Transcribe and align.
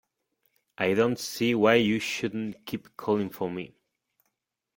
I 0.79 0.95
don’t 0.95 1.19
see 1.19 1.53
why 1.53 1.75
you 1.75 1.99
shouldn’t 1.99 2.65
keep 2.65 2.97
calling 2.97 3.29
for 3.29 3.51
me. 3.51 3.75